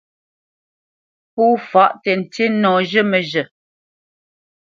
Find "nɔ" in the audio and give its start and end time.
2.61-2.71